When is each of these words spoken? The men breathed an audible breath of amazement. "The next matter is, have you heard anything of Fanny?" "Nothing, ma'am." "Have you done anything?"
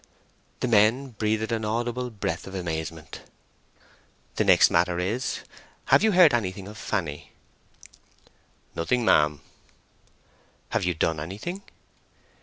The 0.61 0.67
men 0.67 1.09
breathed 1.09 1.51
an 1.51 1.63
audible 1.63 2.09
breath 2.09 2.47
of 2.47 2.55
amazement. 2.55 3.21
"The 4.37 4.43
next 4.43 4.71
matter 4.71 4.97
is, 4.97 5.41
have 5.93 6.01
you 6.03 6.13
heard 6.13 6.33
anything 6.33 6.67
of 6.67 6.75
Fanny?" 6.79 7.33
"Nothing, 8.75 9.05
ma'am." 9.05 9.41
"Have 10.69 10.85
you 10.85 10.95
done 10.95 11.19
anything?" 11.19 11.61